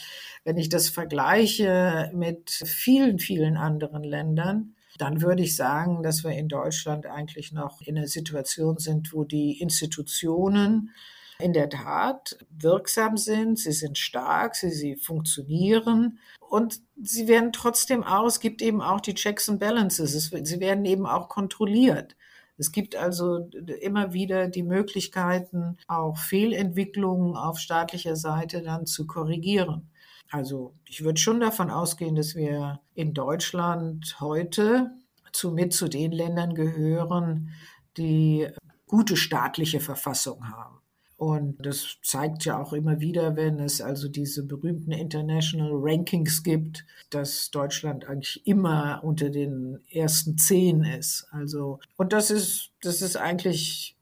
[0.44, 6.32] wenn ich das vergleiche mit vielen, vielen anderen Ländern, dann würde ich sagen, dass wir
[6.32, 10.90] in Deutschland eigentlich noch in einer Situation sind, wo die Institutionen
[11.38, 18.04] in der Tat wirksam sind, sie sind stark, sie, sie funktionieren und sie werden trotzdem
[18.04, 22.16] auch, es gibt eben auch die Checks and Balances, es, sie werden eben auch kontrolliert.
[22.58, 23.48] Es gibt also
[23.80, 29.89] immer wieder die Möglichkeiten, auch Fehlentwicklungen auf staatlicher Seite dann zu korrigieren.
[30.30, 34.92] Also ich würde schon davon ausgehen, dass wir in Deutschland heute
[35.32, 37.50] zu, mit zu den Ländern gehören,
[37.96, 38.48] die
[38.86, 40.80] gute staatliche Verfassung haben.
[41.16, 46.86] Und das zeigt ja auch immer wieder, wenn es also diese berühmten International Rankings gibt,
[47.10, 51.26] dass Deutschland eigentlich immer unter den ersten zehn ist.
[51.30, 53.98] Also, und das ist, das ist eigentlich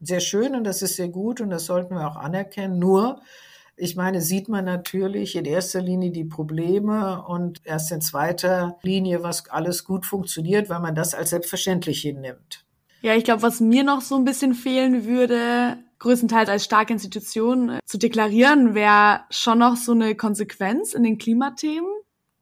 [0.00, 2.80] sehr schön und das ist sehr gut und das sollten wir auch anerkennen.
[2.80, 3.20] Nur,
[3.76, 9.22] ich meine, sieht man natürlich in erster Linie die Probleme und erst in zweiter Linie,
[9.22, 12.64] was alles gut funktioniert, weil man das als selbstverständlich hinnimmt.
[13.02, 17.68] Ja, ich glaube, was mir noch so ein bisschen fehlen würde, größtenteils als starke Institution
[17.68, 21.90] äh, zu deklarieren, wäre schon noch so eine Konsequenz in den Klimathemen,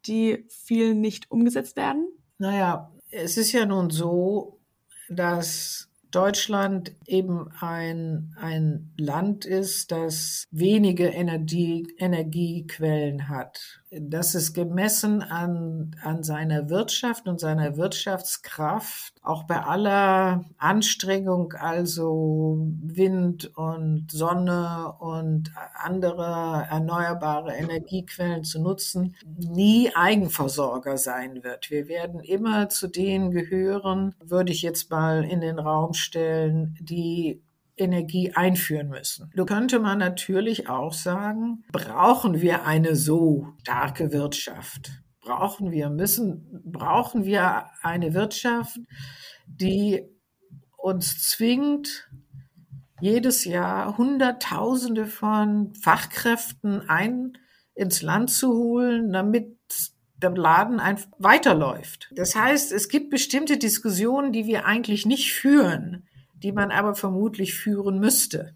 [0.06, 2.08] die viel nicht umgesetzt werden.
[2.38, 4.58] Naja, es ist ja nun so,
[5.08, 13.82] dass Deutschland eben ein, ein Land ist, das wenige Energie, Energiequellen hat.
[14.00, 22.58] Das ist gemessen an, an seiner Wirtschaft und seiner Wirtschaftskraft, auch bei aller Anstrengung, also
[22.82, 31.70] Wind und Sonne und andere erneuerbare Energiequellen zu nutzen, nie Eigenversorger sein wird.
[31.70, 37.43] Wir werden immer zu denen gehören, würde ich jetzt mal in den Raum stellen, die
[37.76, 39.30] Energie einführen müssen.
[39.34, 44.90] Da könnte man natürlich auch sagen, brauchen wir eine so starke Wirtschaft?
[45.20, 48.78] Brauchen wir, müssen, brauchen wir eine Wirtschaft,
[49.46, 50.02] die
[50.76, 52.10] uns zwingt,
[53.00, 57.32] jedes Jahr Hunderttausende von Fachkräften ein
[57.74, 59.58] ins Land zu holen, damit
[60.16, 60.80] der Laden
[61.18, 62.10] weiterläuft.
[62.14, 66.06] Das heißt, es gibt bestimmte Diskussionen, die wir eigentlich nicht führen,
[66.44, 68.54] die man aber vermutlich führen müsste.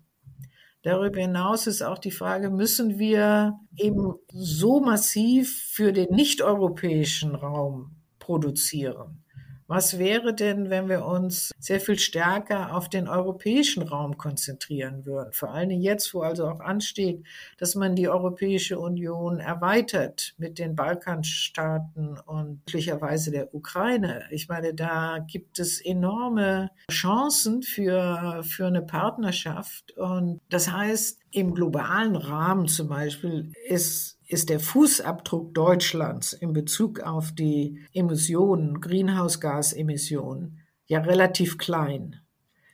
[0.83, 7.97] Darüber hinaus ist auch die Frage, müssen wir eben so massiv für den nicht-europäischen Raum
[8.19, 9.25] produzieren?
[9.69, 15.35] Was wäre denn, wenn wir uns sehr viel stärker auf den europäischen Raum konzentrieren würden?
[15.35, 17.23] Vor allem jetzt, wo also auch ansteht,
[17.59, 24.25] dass man die Europäische Union erweitert mit den Balkanstaaten und möglicherweise der Ukraine.
[24.31, 29.95] Ich meine, da gibt es enorme Chancen für, für eine Partnerschaft.
[29.99, 37.01] Und das heißt, im globalen Rahmen zum Beispiel ist ist der Fußabdruck Deutschlands in Bezug
[37.01, 42.21] auf die Emissionen, Greenhouse-Gas-Emissionen, ja relativ klein.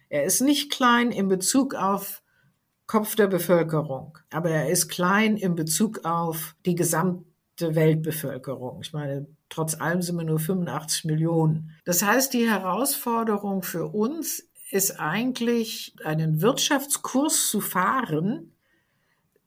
[0.09, 2.23] Er ist nicht klein in Bezug auf
[2.87, 7.25] Kopf der Bevölkerung, aber er ist klein in Bezug auf die gesamte
[7.59, 8.81] Weltbevölkerung.
[8.83, 11.71] Ich meine, trotz allem sind wir nur 85 Millionen.
[11.85, 18.54] Das heißt, die Herausforderung für uns ist eigentlich, einen Wirtschaftskurs zu fahren,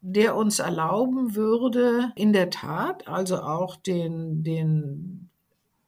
[0.09, 5.29] der uns erlauben würde, in der Tat, also auch den, den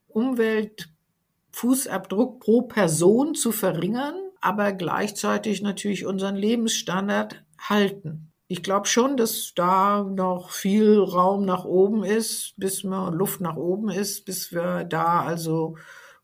[0.09, 8.33] Umweltfußabdruck pro Person zu verringern, aber gleichzeitig natürlich unseren Lebensstandard halten.
[8.49, 13.55] Ich glaube schon, dass da noch viel Raum nach oben ist, bis wir Luft nach
[13.55, 15.77] oben ist, bis wir da also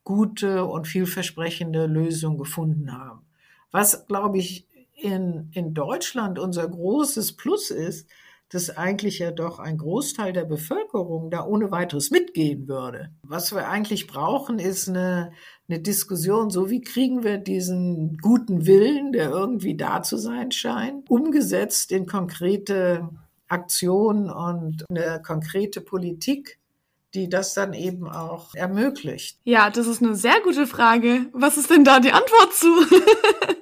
[0.03, 3.21] gute und vielversprechende Lösungen gefunden haben.
[3.71, 8.07] Was, glaube ich, in, in Deutschland unser großes Plus ist,
[8.49, 13.09] dass eigentlich ja doch ein Großteil der Bevölkerung da ohne weiteres mitgehen würde.
[13.23, 15.31] Was wir eigentlich brauchen, ist eine,
[15.67, 21.09] eine Diskussion, so wie kriegen wir diesen guten Willen, der irgendwie da zu sein scheint,
[21.09, 23.09] umgesetzt in konkrete
[23.47, 26.59] Aktionen und eine konkrete Politik,
[27.15, 29.39] die das dann eben auch ermöglicht.
[29.43, 31.27] Ja, das ist eine sehr gute Frage.
[31.33, 32.67] Was ist denn da die Antwort zu?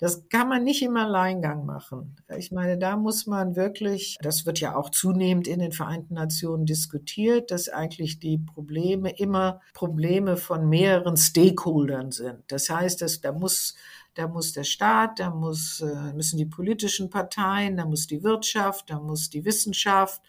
[0.00, 2.16] Das kann man nicht im Alleingang machen.
[2.36, 6.66] Ich meine, da muss man wirklich, das wird ja auch zunehmend in den Vereinten Nationen
[6.66, 12.44] diskutiert, dass eigentlich die Probleme immer Probleme von mehreren Stakeholdern sind.
[12.46, 13.74] Das heißt, dass da muss
[14.14, 18.90] da muss der Staat, da muss, äh, müssen die politischen Parteien, da muss die Wirtschaft,
[18.90, 20.20] da muss die Wissenschaft,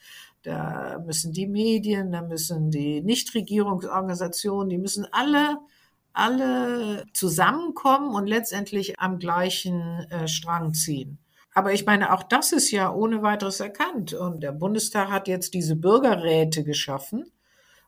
[0.43, 5.57] da müssen die Medien, da müssen die Nichtregierungsorganisationen, die müssen alle
[6.14, 11.20] alle zusammenkommen und letztendlich am gleichen äh, Strang ziehen.
[11.53, 14.14] Aber ich meine, auch das ist ja ohne weiteres erkannt.
[14.14, 17.32] Und der Bundestag hat jetzt diese Bürgerräte geschaffen.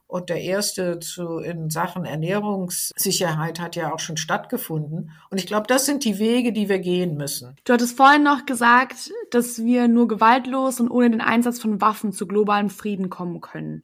[0.07, 5.11] Und der erste zu, in Sachen Ernährungssicherheit hat ja auch schon stattgefunden.
[5.30, 7.55] Und ich glaube, das sind die Wege, die wir gehen müssen.
[7.63, 12.11] Du hattest vorhin noch gesagt, dass wir nur gewaltlos und ohne den Einsatz von Waffen
[12.11, 13.84] zu globalem Frieden kommen können.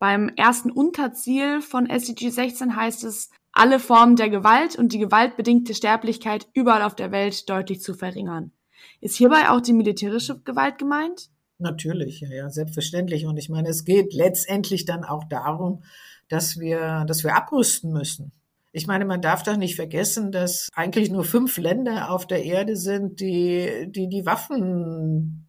[0.00, 5.74] Beim ersten Unterziel von SDG 16 heißt es, alle Formen der Gewalt und die gewaltbedingte
[5.74, 8.52] Sterblichkeit überall auf der Welt deutlich zu verringern.
[9.00, 11.30] Ist hierbei auch die militärische Gewalt gemeint?
[11.58, 13.26] Natürlich, ja, ja, selbstverständlich.
[13.26, 15.82] Und ich meine, es geht letztendlich dann auch darum,
[16.28, 18.32] dass wir, dass wir abrüsten müssen.
[18.70, 22.76] Ich meine, man darf doch nicht vergessen, dass eigentlich nur fünf Länder auf der Erde
[22.76, 25.47] sind, die die, die Waffen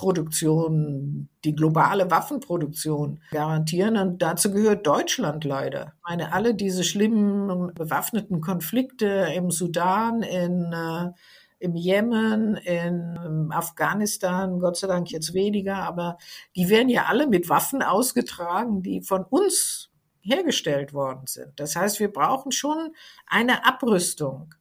[0.00, 3.98] Produktion, die globale Waffenproduktion garantieren.
[3.98, 5.92] Und dazu gehört Deutschland leider.
[5.98, 11.10] Ich meine, alle diese schlimmen bewaffneten Konflikte im Sudan, in, äh,
[11.58, 16.16] im Jemen, in Afghanistan, Gott sei Dank jetzt weniger, aber
[16.56, 19.90] die werden ja alle mit Waffen ausgetragen, die von uns
[20.22, 21.60] hergestellt worden sind.
[21.60, 22.94] Das heißt, wir brauchen schon
[23.26, 24.54] eine Abrüstung.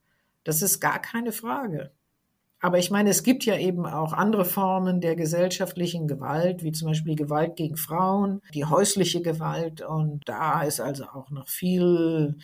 [0.43, 1.93] Das ist gar keine Frage.
[2.62, 6.89] Aber ich meine, es gibt ja eben auch andere Formen der gesellschaftlichen Gewalt, wie zum
[6.89, 9.82] Beispiel die Gewalt gegen Frauen, die häusliche Gewalt.
[9.82, 12.36] Und da ist also auch noch viel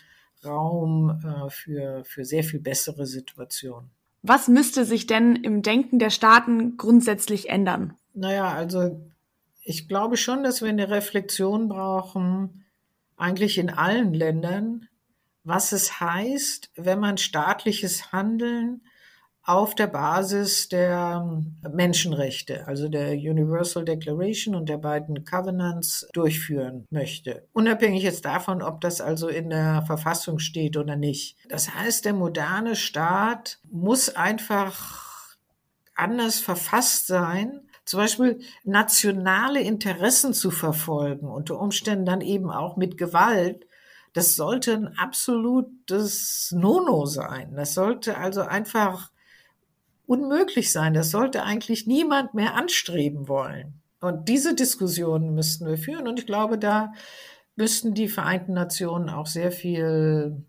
[0.46, 3.90] Raum äh, für, für sehr viel bessere Situationen.
[4.22, 7.94] Was müsste sich denn im Denken der Staaten grundsätzlich ändern?
[8.14, 9.00] Naja, also
[9.64, 12.66] ich glaube schon, dass wir eine Reflexion brauchen,
[13.18, 14.88] eigentlich in allen Ländern,
[15.44, 18.82] was es heißt, wenn man staatliches Handeln
[19.46, 27.48] auf der Basis der Menschenrechte, also der Universal Declaration und der beiden Covenants durchführen möchte.
[27.54, 31.38] Unabhängig jetzt davon, ob das also in der Verfassung steht oder nicht.
[31.48, 35.38] Das heißt, der moderne Staat muss einfach
[35.94, 42.98] anders verfasst sein, zum Beispiel nationale Interessen zu verfolgen, unter Umständen dann eben auch mit
[42.98, 43.68] Gewalt,
[44.14, 47.54] das sollte ein absolutes Nono sein.
[47.54, 49.12] Das sollte also einfach
[50.08, 50.94] unmöglich sein.
[50.94, 53.82] Das sollte eigentlich niemand mehr anstreben wollen.
[54.02, 56.08] Und diese Diskussionen müssten wir führen.
[56.08, 56.94] Und ich glaube, da
[57.56, 60.44] müssten die Vereinten Nationen auch sehr viel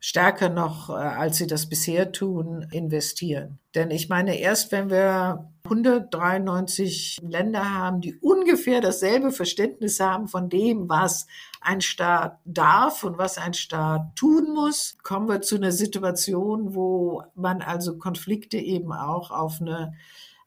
[0.00, 3.58] stärker noch, äh, als sie das bisher tun, investieren.
[3.74, 10.48] Denn ich meine, erst wenn wir 193 Länder haben, die ungefähr dasselbe Verständnis haben von
[10.48, 11.26] dem, was
[11.60, 17.22] ein Staat darf und was ein Staat tun muss, kommen wir zu einer Situation, wo
[17.34, 19.94] man also Konflikte eben auch auf eine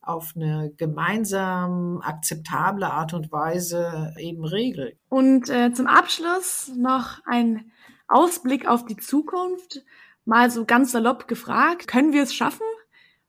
[0.02, 4.96] auf eine gemeinsam akzeptable Art und Weise eben regelt.
[5.10, 7.72] Und äh, zum Abschluss noch ein
[8.08, 9.84] Ausblick auf die Zukunft,
[10.24, 12.68] mal so ganz salopp gefragt, können wir es schaffen?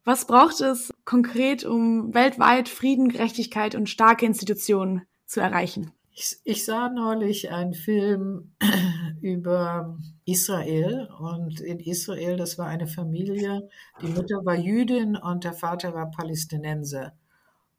[0.07, 5.90] Was braucht es konkret, um weltweit Frieden, Gerechtigkeit und starke Institutionen zu erreichen?
[6.12, 8.52] Ich, ich sah neulich einen Film
[9.20, 13.68] über Israel und in Israel, das war eine Familie,
[14.00, 17.12] die Mutter war Jüdin und der Vater war Palästinenser.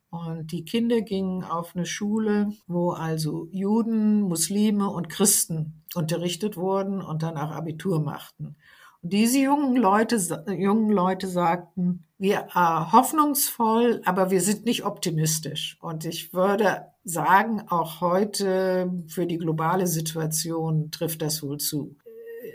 [0.09, 7.01] Und die Kinder gingen auf eine Schule, wo also Juden, Muslime und Christen unterrichtet wurden
[7.01, 8.57] und dann auch Abitur machten.
[9.01, 10.17] Und diese jungen Leute,
[10.47, 15.77] jungen Leute sagten, wir äh, hoffnungsvoll, aber wir sind nicht optimistisch.
[15.81, 21.95] Und ich würde sagen, auch heute für die globale Situation trifft das wohl zu.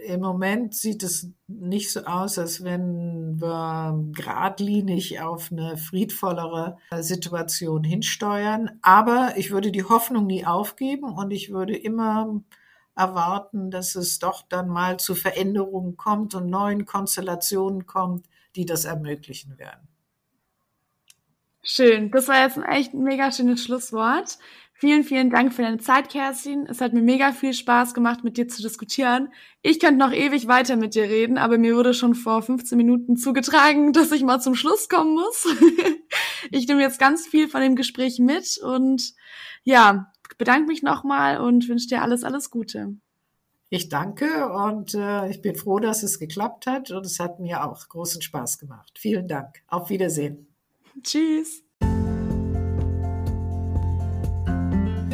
[0.06, 7.84] im Moment sieht es nicht so aus, als wenn wir geradlinig auf eine friedvollere Situation
[7.84, 8.78] hinsteuern.
[8.82, 12.42] Aber ich würde die Hoffnung nie aufgeben und ich würde immer
[12.94, 18.84] erwarten, dass es doch dann mal zu Veränderungen kommt und neuen Konstellationen kommt, die das
[18.84, 19.88] ermöglichen werden.
[21.62, 22.10] Schön.
[22.10, 24.38] Das war jetzt ein echt mega schönes Schlusswort.
[24.74, 26.66] Vielen, vielen Dank für deine Zeit, Kerstin.
[26.68, 29.32] Es hat mir mega viel Spaß gemacht, mit dir zu diskutieren.
[29.62, 33.16] Ich könnte noch ewig weiter mit dir reden, aber mir wurde schon vor 15 Minuten
[33.16, 35.46] zugetragen, dass ich mal zum Schluss kommen muss.
[36.50, 39.14] ich nehme jetzt ganz viel von dem Gespräch mit und
[39.62, 42.94] ja, bedanke mich nochmal und wünsche dir alles, alles Gute.
[43.68, 47.64] Ich danke und äh, ich bin froh, dass es geklappt hat und es hat mir
[47.64, 48.98] auch großen Spaß gemacht.
[48.98, 49.62] Vielen Dank.
[49.66, 50.46] Auf Wiedersehen.
[51.02, 51.62] Tschüss.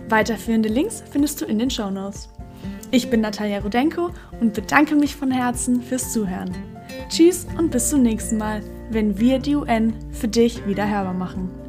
[0.08, 2.30] Weiterführende Links findest du in den Shownotes.
[2.92, 6.56] Ich bin Natalia Rudenko und bedanke mich von Herzen fürs Zuhören.
[7.10, 8.62] Tschüss und bis zum nächsten Mal,
[8.92, 11.65] wenn wir die UN für dich wieder hörbar machen.